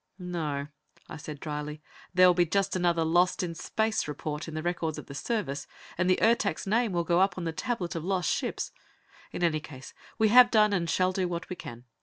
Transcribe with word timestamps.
"No," 0.17 0.65
I 1.07 1.17
said 1.17 1.39
dryly. 1.39 1.79
"There 2.11 2.25
will 2.25 2.33
be 2.33 2.47
just 2.47 2.75
another 2.75 3.03
'Lost 3.05 3.43
in 3.43 3.53
Space' 3.53 4.07
report 4.07 4.47
in 4.47 4.55
the 4.55 4.63
records 4.63 4.97
of 4.97 5.05
the 5.05 5.13
Service, 5.13 5.67
and 5.95 6.09
the 6.09 6.17
Ertak's 6.23 6.65
name 6.65 6.91
will 6.91 7.03
go 7.03 7.19
up 7.19 7.37
on 7.37 7.43
the 7.43 7.51
tablet 7.51 7.93
of 7.93 8.03
lost 8.03 8.31
ships. 8.33 8.71
In 9.31 9.43
any 9.43 9.59
case, 9.59 9.93
we 10.17 10.29
have 10.29 10.49
done 10.49 10.73
and 10.73 10.89
shall 10.89 11.11
do 11.11 11.27
what 11.27 11.49
we 11.51 11.55
can. 11.55 11.83